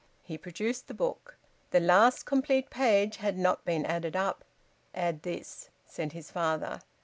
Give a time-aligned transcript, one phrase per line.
[0.23, 1.37] He produced the book.
[1.69, 4.43] The last complete page had not been added up.
[4.95, 6.79] "Add this," said his father.